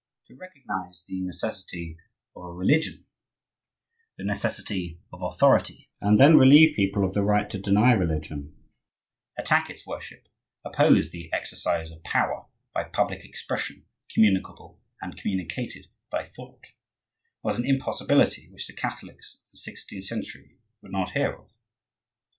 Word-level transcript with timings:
To 0.29 0.35
recognize 0.35 1.03
the 1.07 1.21
necessity 1.21 1.95
of 2.35 2.43
a 2.43 2.47
religion, 2.53 3.05
the 4.17 4.23
necessity 4.23 4.99
of 5.13 5.21
authority, 5.21 5.91
and 6.01 6.19
then 6.19 6.31
to 6.39 6.39
leave 6.39 6.75
to 6.75 6.89
subjects 6.91 7.13
the 7.13 7.21
right 7.23 7.47
to 7.51 7.59
deny 7.61 7.91
religion, 7.91 8.55
attack 9.37 9.69
its 9.69 9.85
worship, 9.85 10.27
oppose 10.65 11.11
the 11.11 11.31
exercise 11.31 11.91
of 11.91 12.01
power 12.03 12.47
by 12.73 12.85
public 12.85 13.23
expression 13.23 13.85
communicable 14.11 14.81
and 15.03 15.17
communicated 15.19 15.85
by 16.09 16.23
thought, 16.25 16.71
was 17.43 17.59
an 17.59 17.65
impossibility 17.67 18.49
which 18.49 18.65
the 18.65 18.73
Catholics 18.73 19.35
of 19.45 19.51
the 19.51 19.57
sixteenth 19.57 20.05
century 20.05 20.57
would 20.81 20.91
not 20.93 21.11
hear 21.11 21.31
of. 21.37 21.53